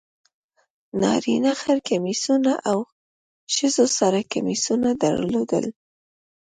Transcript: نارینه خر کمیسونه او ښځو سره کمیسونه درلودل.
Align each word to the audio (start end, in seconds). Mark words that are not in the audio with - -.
نارینه 1.01 1.51
خر 1.61 1.77
کمیسونه 1.89 2.53
او 2.69 2.79
ښځو 3.55 3.85
سره 3.97 4.19
کمیسونه 4.33 4.89
درلودل. 5.03 5.65